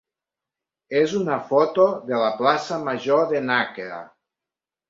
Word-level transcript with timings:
és 1.01 1.13
una 1.19 1.37
foto 1.51 1.85
de 2.09 2.23
la 2.23 2.31
plaça 2.39 2.81
major 2.89 3.25
de 3.35 3.43
Nàquera. 3.51 4.01